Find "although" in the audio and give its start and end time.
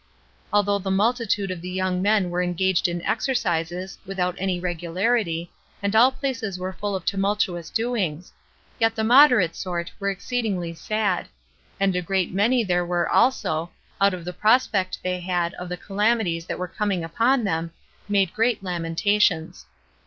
0.51-0.79